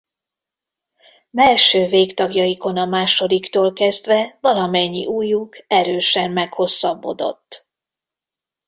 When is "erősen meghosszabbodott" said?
5.67-7.69